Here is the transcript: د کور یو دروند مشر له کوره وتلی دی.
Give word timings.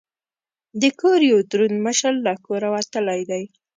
د 0.81 0.83
کور 0.99 1.19
یو 1.31 1.39
دروند 1.51 1.77
مشر 1.85 2.13
له 2.25 2.33
کوره 2.45 2.67
وتلی 2.75 3.21
دی. 3.29 3.43